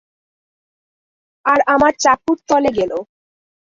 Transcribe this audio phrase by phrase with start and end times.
[1.45, 2.91] আর আমার চাকুর তলে গেল।